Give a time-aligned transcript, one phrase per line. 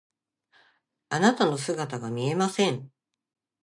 [1.09, 2.91] あなたの姿が見えません。